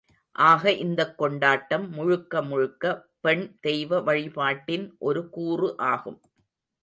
[0.35, 2.83] ஆக இந்தக் கொண்டாட்டம் முழுக்க முழுக்க
[3.19, 6.19] பெண் தெய்வ வழிபாட்டின் ஒரு கூறு ஆகும்.